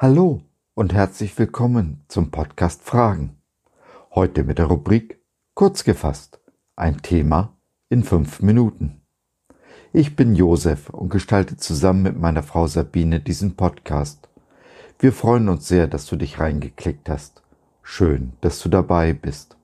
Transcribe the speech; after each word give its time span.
Hallo 0.00 0.42
und 0.74 0.94
herzlich 0.94 1.36
willkommen 1.40 2.04
zum 2.06 2.30
Podcast 2.30 2.84
Fragen. 2.84 3.36
Heute 4.14 4.44
mit 4.44 4.58
der 4.58 4.66
Rubrik 4.66 5.18
Kurz 5.54 5.82
gefasst. 5.82 6.38
Ein 6.76 7.02
Thema 7.02 7.56
in 7.88 8.04
fünf 8.04 8.40
Minuten. 8.40 9.00
Ich 9.92 10.14
bin 10.14 10.36
Josef 10.36 10.88
und 10.90 11.08
gestalte 11.08 11.56
zusammen 11.56 12.04
mit 12.04 12.16
meiner 12.16 12.44
Frau 12.44 12.68
Sabine 12.68 13.18
diesen 13.18 13.56
Podcast. 13.56 14.28
Wir 15.00 15.12
freuen 15.12 15.48
uns 15.48 15.66
sehr, 15.66 15.88
dass 15.88 16.06
du 16.06 16.14
dich 16.14 16.38
reingeklickt 16.38 17.08
hast. 17.08 17.42
Schön, 17.82 18.34
dass 18.40 18.60
du 18.60 18.68
dabei 18.68 19.12
bist. 19.12 19.56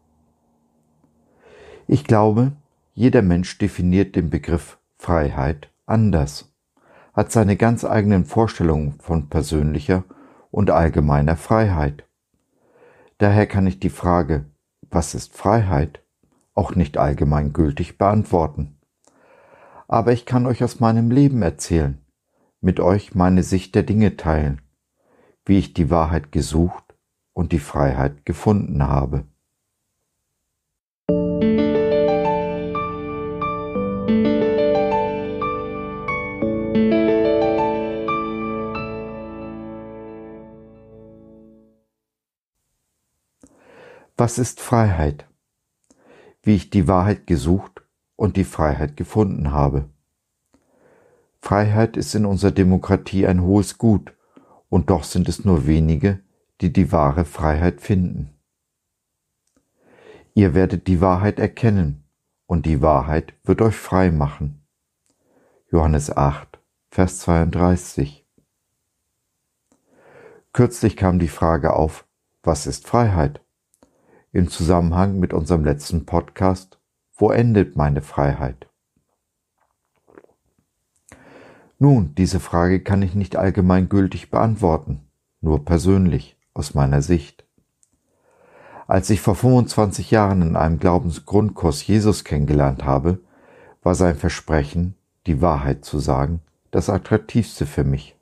Ich 1.86 2.02
glaube, 2.02 2.50
jeder 2.92 3.22
Mensch 3.22 3.56
definiert 3.58 4.16
den 4.16 4.30
Begriff 4.30 4.78
Freiheit 4.98 5.70
anders, 5.86 6.52
hat 7.12 7.30
seine 7.30 7.56
ganz 7.56 7.84
eigenen 7.84 8.24
Vorstellungen 8.24 8.94
von 8.98 9.28
persönlicher 9.28 10.02
und 10.54 10.70
allgemeiner 10.70 11.36
Freiheit. 11.36 12.04
Daher 13.18 13.48
kann 13.48 13.66
ich 13.66 13.80
die 13.80 13.90
Frage, 13.90 14.44
was 14.88 15.16
ist 15.16 15.36
Freiheit, 15.36 16.04
auch 16.54 16.76
nicht 16.76 16.96
allgemein 16.96 17.52
gültig 17.52 17.98
beantworten. 17.98 18.78
Aber 19.88 20.12
ich 20.12 20.26
kann 20.26 20.46
euch 20.46 20.62
aus 20.62 20.78
meinem 20.78 21.10
Leben 21.10 21.42
erzählen, 21.42 22.00
mit 22.60 22.78
euch 22.78 23.16
meine 23.16 23.42
Sicht 23.42 23.74
der 23.74 23.82
Dinge 23.82 24.16
teilen, 24.16 24.62
wie 25.44 25.58
ich 25.58 25.74
die 25.74 25.90
Wahrheit 25.90 26.30
gesucht 26.30 26.84
und 27.32 27.50
die 27.50 27.58
Freiheit 27.58 28.24
gefunden 28.24 28.86
habe. 28.86 29.24
Was 44.24 44.38
ist 44.38 44.62
Freiheit? 44.62 45.26
Wie 46.42 46.54
ich 46.54 46.70
die 46.70 46.88
Wahrheit 46.88 47.26
gesucht 47.26 47.82
und 48.16 48.38
die 48.38 48.44
Freiheit 48.44 48.96
gefunden 48.96 49.52
habe. 49.52 49.90
Freiheit 51.42 51.98
ist 51.98 52.14
in 52.14 52.24
unserer 52.24 52.50
Demokratie 52.50 53.26
ein 53.26 53.42
hohes 53.42 53.76
Gut, 53.76 54.14
und 54.70 54.88
doch 54.88 55.04
sind 55.04 55.28
es 55.28 55.44
nur 55.44 55.66
wenige, 55.66 56.20
die 56.62 56.72
die 56.72 56.90
wahre 56.90 57.26
Freiheit 57.26 57.82
finden. 57.82 58.30
Ihr 60.32 60.54
werdet 60.54 60.86
die 60.86 61.02
Wahrheit 61.02 61.38
erkennen, 61.38 62.08
und 62.46 62.64
die 62.64 62.80
Wahrheit 62.80 63.34
wird 63.44 63.60
euch 63.60 63.76
frei 63.76 64.10
machen. 64.10 64.66
Johannes 65.70 66.10
8, 66.10 66.58
Vers 66.90 67.18
32. 67.18 68.26
Kürzlich 70.54 70.96
kam 70.96 71.18
die 71.18 71.28
Frage 71.28 71.74
auf, 71.74 72.06
was 72.42 72.66
ist 72.66 72.86
Freiheit? 72.86 73.43
Im 74.34 74.50
Zusammenhang 74.50 75.20
mit 75.20 75.32
unserem 75.32 75.64
letzten 75.64 76.06
Podcast 76.06 76.80
Wo 77.16 77.30
endet 77.30 77.76
meine 77.76 78.02
Freiheit? 78.02 78.66
Nun, 81.78 82.16
diese 82.16 82.40
Frage 82.40 82.80
kann 82.80 83.00
ich 83.02 83.14
nicht 83.14 83.36
allgemeingültig 83.36 84.30
beantworten, 84.30 85.02
nur 85.40 85.64
persönlich, 85.64 86.36
aus 86.52 86.74
meiner 86.74 87.00
Sicht. 87.00 87.44
Als 88.88 89.08
ich 89.08 89.20
vor 89.20 89.36
25 89.36 90.10
Jahren 90.10 90.42
in 90.42 90.56
einem 90.56 90.80
Glaubensgrundkurs 90.80 91.86
Jesus 91.86 92.24
kennengelernt 92.24 92.84
habe, 92.84 93.20
war 93.84 93.94
sein 93.94 94.16
Versprechen, 94.16 94.96
die 95.28 95.40
Wahrheit 95.42 95.84
zu 95.84 96.00
sagen, 96.00 96.40
das 96.72 96.90
attraktivste 96.90 97.66
für 97.66 97.84
mich. 97.84 98.16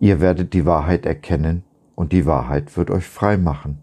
Ihr 0.00 0.20
werdet 0.20 0.52
die 0.52 0.66
Wahrheit 0.66 1.06
erkennen 1.06 1.62
und 1.94 2.12
die 2.12 2.26
Wahrheit 2.26 2.76
wird 2.76 2.90
euch 2.90 3.06
frei 3.06 3.36
machen. 3.36 3.82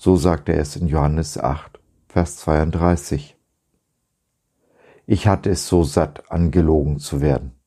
So 0.00 0.14
sagt 0.14 0.48
er 0.48 0.60
es 0.60 0.76
in 0.76 0.86
Johannes 0.86 1.38
8, 1.38 1.80
Vers 2.06 2.36
32. 2.36 3.36
Ich 5.06 5.26
hatte 5.26 5.50
es 5.50 5.66
so 5.66 5.82
satt, 5.82 6.30
angelogen 6.30 7.00
zu 7.00 7.20
werden. 7.20 7.58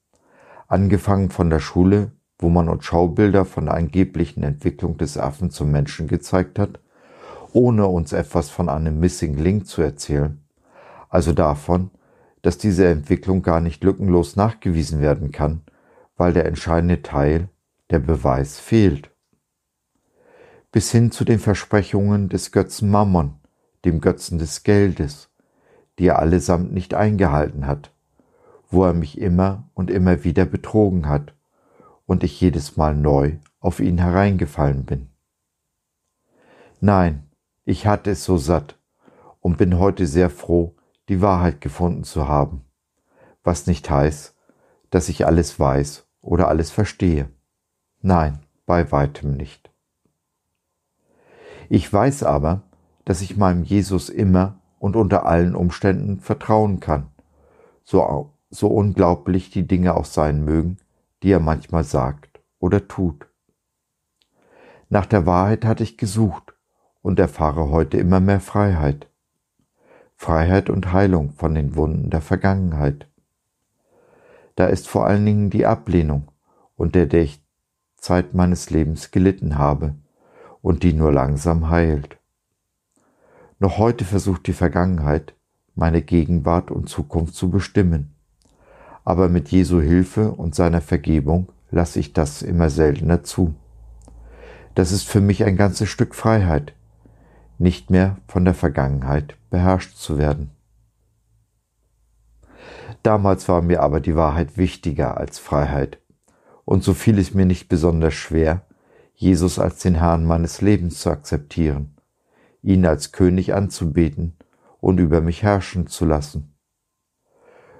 Angefangen 0.70 1.30
von 1.30 1.50
der 1.50 1.60
Schule, 1.60 2.14
wo 2.40 2.48
man 2.48 2.70
uns 2.70 2.86
Schaubilder 2.86 3.44
von 3.44 3.66
der 3.66 3.74
angeblichen 3.74 4.44
Entwicklung 4.44 4.96
des 4.96 5.18
Affen 5.18 5.52
zum 5.52 5.72
Menschen 5.72 6.08
gezeigt 6.08 6.58
hat, 6.58 6.80
ohne 7.52 7.88
uns 7.88 8.14
etwas 8.14 8.50
von 8.50 8.70
einem 8.70 8.98
Missing 9.02 9.36
Link 9.36 9.68
zu 9.68 9.82
erzählen, 9.82 10.42
also 11.10 11.34
davon, 11.34 11.92
dass 12.44 12.58
diese 12.58 12.88
Entwicklung 12.88 13.42
gar 13.42 13.60
nicht 13.60 13.84
lückenlos 13.84 14.38
nachgewiesen 14.38 15.02
werden 15.02 15.34
kann, 15.34 15.64
weil 16.16 16.32
der 16.32 16.46
entscheidende 16.46 17.02
Teil, 17.02 17.50
der 17.90 18.00
Beweis, 18.00 18.58
fehlt 18.58 19.11
bis 20.72 20.92
hin 20.92 21.12
zu 21.12 21.26
den 21.26 21.40
Versprechungen 21.40 22.30
des 22.30 22.52
Götzen 22.52 22.90
Mammon, 22.90 23.36
dem 23.84 24.00
Götzen 24.00 24.40
des 24.40 24.64
Geldes, 24.64 25.30
die 26.00 26.08
er 26.08 26.20
allesamt 26.20 26.72
nicht 26.72 26.94
eingehalten 26.94 27.68
hat, 27.68 27.94
wo 28.70 28.86
er 28.86 28.94
mich 28.94 29.18
immer 29.18 29.70
und 29.74 29.92
immer 29.92 30.24
wieder 30.24 30.46
betrogen 30.46 31.08
hat 31.08 31.36
und 32.06 32.24
ich 32.24 32.40
jedes 32.40 32.78
Mal 32.78 32.96
neu 32.96 33.38
auf 33.60 33.80
ihn 33.80 33.98
hereingefallen 33.98 34.86
bin. 34.86 35.10
Nein, 36.80 37.30
ich 37.66 37.86
hatte 37.86 38.12
es 38.12 38.24
so 38.24 38.38
satt 38.38 38.80
und 39.40 39.58
bin 39.58 39.78
heute 39.78 40.08
sehr 40.08 40.30
froh, 40.30 40.76
die 41.10 41.22
Wahrheit 41.22 41.62
gefunden 41.62 42.04
zu 42.04 42.28
haben, 42.28 42.64
was 43.44 43.68
nicht 43.68 43.90
heißt, 43.90 44.36
dass 44.90 45.10
ich 45.10 45.26
alles 45.26 45.60
weiß 45.60 46.08
oder 46.22 46.48
alles 46.48 46.72
verstehe. 46.72 47.30
Nein, 48.02 48.40
bei 48.66 48.92
weitem 48.92 49.36
nicht. 49.36 49.71
Ich 51.74 51.92
weiß 51.94 52.24
aber, 52.24 52.64
dass 53.06 53.22
ich 53.22 53.38
meinem 53.38 53.64
Jesus 53.64 54.10
immer 54.10 54.60
und 54.78 54.98
unter 54.98 55.26
allen 55.26 55.56
Umständen 55.56 56.20
vertrauen 56.20 56.82
kann, 56.82 57.08
so, 57.86 58.34
so 58.50 58.68
unglaublich 58.68 59.52
die 59.52 59.66
Dinge 59.66 59.96
auch 59.96 60.04
sein 60.04 60.44
mögen, 60.44 60.80
die 61.24 61.32
er 61.32 61.40
manchmal 61.40 61.86
sagt 61.86 62.42
oder 62.60 62.90
tut. 62.90 63.26
Nach 64.90 65.06
der 65.06 65.26
Wahrheit 65.26 65.64
hatte 65.64 65.84
ich 65.84 65.98
gesucht 65.98 66.54
und 67.02 67.20
erfahre 67.20 67.70
heute 67.70 67.96
immer 67.96 68.20
mehr 68.20 68.42
Freiheit. 68.42 69.08
Freiheit 70.18 70.70
und 70.70 70.92
Heilung 70.92 71.32
von 71.32 71.56
den 71.56 71.78
Wunden 71.78 72.10
der 72.10 72.20
Vergangenheit. 72.20 73.08
Da 74.58 74.66
ist 74.66 74.90
vor 74.90 75.06
allen 75.06 75.26
Dingen 75.26 75.50
die 75.50 75.66
Ablehnung, 75.66 76.28
unter 76.76 77.06
der 77.06 77.22
ich 77.22 77.42
Zeit 77.96 78.34
meines 78.34 78.72
Lebens 78.72 79.12
gelitten 79.12 79.58
habe, 79.58 79.96
und 80.62 80.84
die 80.84 80.94
nur 80.94 81.12
langsam 81.12 81.70
heilt. 81.70 82.18
Noch 83.60 83.78
heute 83.78 84.06
versucht 84.06 84.48
die 84.48 84.54
Vergangenheit, 84.54 85.36
meine 85.76 86.02
Gegenwart 86.02 86.72
und 86.72 86.90
Zukunft 86.90 87.36
zu 87.36 87.50
bestimmen. 87.50 88.16
Aber 89.04 89.30
mit 89.30 89.50
Jesu 89.50 89.82
Hilfe 89.82 90.32
und 90.32 90.56
seiner 90.56 90.82
Vergebung 90.82 91.52
lasse 91.70 92.00
ich 92.00 92.14
das 92.14 92.42
immer 92.42 92.70
seltener 92.70 93.24
zu. 93.24 93.56
Das 94.76 94.92
ist 94.92 95.08
für 95.08 95.22
mich 95.22 95.44
ein 95.44 95.58
ganzes 95.58 95.90
Stück 95.90 96.16
Freiheit, 96.16 96.74
nicht 97.58 97.90
mehr 97.90 98.18
von 98.28 98.46
der 98.46 98.54
Vergangenheit 98.54 99.36
beherrscht 99.50 99.96
zu 99.96 100.18
werden. 100.18 100.52
Damals 103.04 103.50
war 103.50 103.62
mir 103.62 103.82
aber 103.82 104.00
die 104.00 104.16
Wahrheit 104.16 104.58
wichtiger 104.58 105.18
als 105.18 105.40
Freiheit, 105.40 106.00
und 106.66 106.84
so 106.84 106.94
fiel 106.94 107.18
es 107.20 107.34
mir 107.34 107.46
nicht 107.46 107.68
besonders 107.70 108.14
schwer, 108.14 108.62
Jesus 109.14 109.60
als 109.60 109.80
den 109.80 109.96
Herrn 109.96 110.26
meines 110.26 110.62
Lebens 110.62 111.00
zu 111.00 111.10
akzeptieren, 111.10 111.96
ihn 112.62 112.86
als 112.86 113.12
König 113.12 113.54
anzubeten 113.54 114.36
und 114.80 115.00
über 115.00 115.22
mich 115.22 115.44
herrschen 115.44 115.88
zu 115.88 116.06
lassen. 116.06 116.56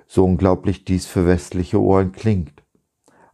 So 0.08 0.26
unglaublich 0.26 0.86
dies 0.86 1.08
für 1.08 1.26
westliche 1.26 1.82
Ohren 1.82 2.12
klingt, 2.12 2.64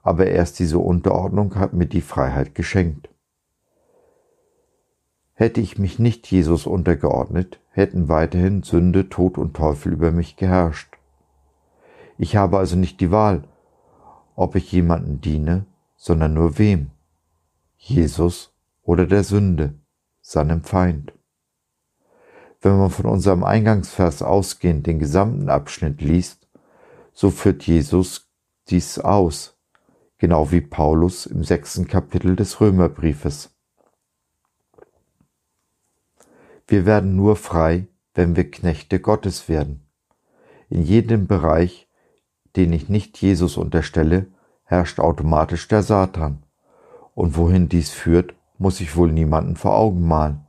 aber 0.02 0.28
erst 0.28 0.60
diese 0.60 0.80
Unterordnung 0.80 1.56
hat 1.56 1.74
mir 1.74 1.88
die 1.88 2.02
Freiheit 2.02 2.56
geschenkt. 2.56 3.10
Hätte 5.34 5.62
ich 5.62 5.78
mich 5.78 6.00
nicht 6.00 6.32
Jesus 6.32 6.66
untergeordnet, 6.66 7.60
hätten 7.72 8.10
weiterhin 8.10 8.64
Sünde, 8.64 9.10
Tod 9.10 9.38
und 9.38 9.56
Teufel 9.56 9.94
über 9.94 10.12
mich 10.12 10.36
geherrscht. 10.36 10.98
Ich 12.18 12.36
habe 12.36 12.58
also 12.58 12.76
nicht 12.76 13.02
die 13.02 13.12
Wahl, 13.12 13.44
ob 14.36 14.56
ich 14.56 14.72
jemanden 14.72 15.22
diene, 15.22 15.66
sondern 15.96 16.34
nur 16.34 16.58
wem. 16.58 16.92
Jesus 17.78 18.54
oder 18.82 19.06
der 19.06 19.24
Sünde, 19.24 19.76
seinem 20.22 20.64
Feind. 20.64 21.14
Wenn 22.62 22.78
man 22.78 22.90
von 22.90 23.06
unserem 23.06 23.44
Eingangsvers 23.44 24.22
ausgehend 24.22 24.88
den 24.88 25.00
gesamten 25.00 25.50
Abschnitt 25.50 26.02
liest, 26.02 26.48
so 27.14 27.30
führt 27.30 27.64
Jesus 27.64 28.30
dies 28.68 29.00
aus, 29.00 29.58
genau 30.18 30.52
wie 30.52 30.62
Paulus 30.62 31.26
im 31.26 31.44
sechsten 31.44 31.88
Kapitel 31.88 32.36
des 32.36 32.60
Römerbriefes. 32.60 33.56
Wir 36.68 36.86
werden 36.86 37.16
nur 37.16 37.36
frei, 37.36 37.88
wenn 38.14 38.36
wir 38.36 38.50
Knechte 38.50 39.00
Gottes 39.00 39.48
werden. 39.48 39.88
In 40.70 40.82
jedem 40.82 41.28
Bereich, 41.28 41.88
den 42.56 42.74
ich 42.74 42.90
nicht 42.90 43.22
Jesus 43.22 43.56
unterstelle, 43.56 44.28
herrscht 44.64 45.00
automatisch 45.00 45.68
der 45.68 45.84
Satan 45.84 46.44
Und 47.18 47.36
wohin 47.36 47.68
dies 47.68 47.90
führt, 47.90 48.36
muss 48.60 48.80
ich 48.80 48.96
wohl 48.96 49.12
niemanden 49.12 49.56
vor 49.56 49.76
Augen 49.76 50.08
malen. 50.08 50.46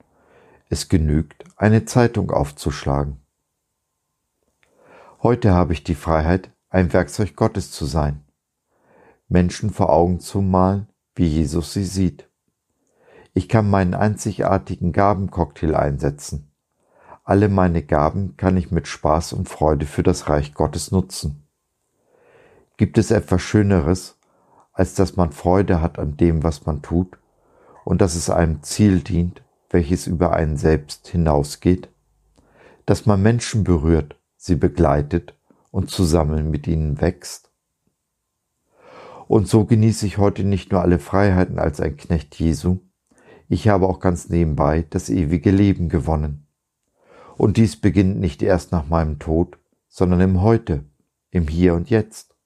Es 0.68 0.90
genügt, 0.90 1.46
eine 1.56 1.86
Zeitung 1.86 2.30
aufzuschlagen. 2.30 3.22
Heute 5.22 5.52
habe 5.52 5.72
ich 5.72 5.82
die 5.82 5.94
Freiheit, 5.94 6.50
ein 6.68 6.92
Werkzeug 6.92 7.36
Gottes 7.36 7.70
zu 7.70 7.86
sein, 7.86 8.22
Menschen 9.28 9.70
vor 9.70 9.88
Augen 9.88 10.20
zu 10.20 10.42
malen, 10.42 10.88
wie 11.14 11.26
Jesus 11.26 11.72
sie 11.72 11.86
sieht. 11.86 12.28
Ich 13.32 13.48
kann 13.48 13.70
meinen 13.70 13.94
einzigartigen 13.94 14.92
Gabencocktail 14.92 15.74
einsetzen. 15.74 16.52
Alle 17.24 17.48
meine 17.48 17.82
Gaben 17.82 18.36
kann 18.36 18.58
ich 18.58 18.70
mit 18.70 18.88
Spaß 18.88 19.32
und 19.32 19.48
Freude 19.48 19.86
für 19.86 20.02
das 20.02 20.28
Reich 20.28 20.52
Gottes 20.52 20.90
nutzen. 20.90 21.48
Gibt 22.76 22.98
es 22.98 23.10
etwas 23.10 23.40
Schöneres, 23.40 24.17
als 24.78 24.94
dass 24.94 25.16
man 25.16 25.32
Freude 25.32 25.82
hat 25.82 25.98
an 25.98 26.16
dem, 26.16 26.44
was 26.44 26.64
man 26.64 26.82
tut 26.82 27.18
und 27.84 28.00
dass 28.00 28.14
es 28.14 28.30
einem 28.30 28.62
Ziel 28.62 29.00
dient, 29.00 29.42
welches 29.70 30.06
über 30.06 30.32
einen 30.34 30.56
selbst 30.56 31.08
hinausgeht? 31.08 31.88
Dass 32.86 33.04
man 33.04 33.20
Menschen 33.20 33.64
berührt, 33.64 34.14
sie 34.36 34.54
begleitet 34.54 35.34
und 35.72 35.90
zusammen 35.90 36.52
mit 36.52 36.68
ihnen 36.68 37.00
wächst? 37.00 37.50
Und 39.26 39.48
so 39.48 39.64
genieße 39.64 40.06
ich 40.06 40.16
heute 40.16 40.44
nicht 40.44 40.70
nur 40.70 40.80
alle 40.80 41.00
Freiheiten 41.00 41.58
als 41.58 41.80
ein 41.80 41.96
Knecht 41.96 42.36
Jesu, 42.36 42.78
ich 43.48 43.66
habe 43.66 43.88
auch 43.88 43.98
ganz 43.98 44.28
nebenbei 44.28 44.86
das 44.88 45.10
ewige 45.10 45.50
Leben 45.50 45.88
gewonnen. 45.88 46.46
Und 47.36 47.56
dies 47.56 47.74
beginnt 47.80 48.20
nicht 48.20 48.42
erst 48.42 48.70
nach 48.70 48.86
meinem 48.86 49.18
Tod, 49.18 49.58
sondern 49.88 50.20
im 50.20 50.40
Heute, 50.40 50.84
im 51.32 51.48
Hier 51.48 51.74
und 51.74 51.90
Jetzt. 51.90 52.36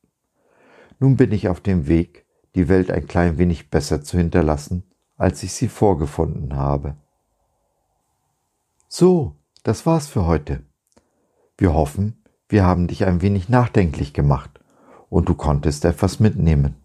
Nun 0.99 1.19
bin 1.19 1.31
ich 1.33 1.49
auf 1.49 1.61
dem 1.61 1.89
Weg, 1.89 2.22
die 2.55 2.69
Welt 2.69 2.91
ein 2.91 3.07
klein 3.07 3.39
wenig 3.39 3.71
besser 3.71 4.03
zu 4.03 4.19
hinterlassen, 4.19 4.85
als 5.17 5.43
ich 5.43 5.53
sie 5.53 5.69
vorgefunden 5.69 6.57
habe. 6.57 6.97
So, 8.89 9.37
das 9.63 9.87
war's 9.87 10.09
für 10.09 10.27
heute. 10.27 10.63
Wir 11.57 11.73
hoffen, 11.73 12.23
wir 12.49 12.65
haben 12.65 12.89
dich 12.89 13.07
ein 13.07 13.23
wenig 13.23 13.49
nachdenklich 13.49 14.13
gemacht 14.13 14.61
und 15.09 15.29
du 15.29 15.35
konntest 15.35 15.85
etwas 15.85 16.21
mitnehmen. 16.21 16.77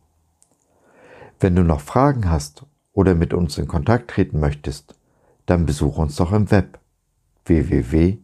Wenn 1.40 1.56
du 1.56 1.64
noch 1.64 1.82
Fragen 1.82 2.30
hast 2.30 2.66
oder 2.94 3.16
mit 3.16 3.34
uns 3.34 3.58
in 3.58 3.68
Kontakt 3.68 4.10
treten 4.10 4.40
möchtest, 4.40 4.96
dann 5.46 5.66
besuch 5.66 5.98
uns 5.98 6.16
doch 6.16 6.32
im 6.32 6.50
Web 6.52 6.80
www.gott.biz. 7.46 8.22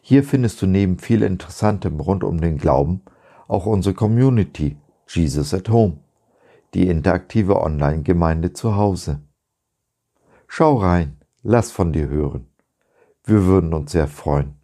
Hier 0.00 0.24
findest 0.24 0.60
du 0.62 0.66
neben 0.66 0.98
viel 0.98 1.22
Interessantem 1.22 1.98
rund 2.00 2.24
um 2.24 2.40
den 2.40 2.58
Glauben 2.58 3.02
auch 3.48 3.66
unsere 3.66 3.94
Community 3.94 4.76
Jesus 5.08 5.52
at 5.52 5.68
Home, 5.68 5.98
die 6.72 6.88
interaktive 6.88 7.60
Online-Gemeinde 7.60 8.52
zu 8.52 8.76
Hause. 8.76 9.20
Schau 10.48 10.76
rein, 10.76 11.18
lass 11.42 11.70
von 11.70 11.92
dir 11.92 12.08
hören. 12.08 12.46
Wir 13.24 13.44
würden 13.44 13.74
uns 13.74 13.92
sehr 13.92 14.08
freuen. 14.08 14.54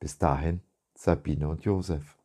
Bis 0.00 0.18
dahin, 0.18 0.60
Sabine 0.94 1.48
und 1.48 1.64
Josef. 1.64 2.17